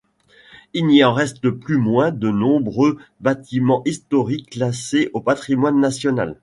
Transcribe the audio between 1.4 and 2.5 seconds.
pas moins de